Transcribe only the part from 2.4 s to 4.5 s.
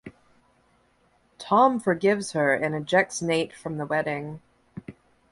and ejects Nate from the wedding.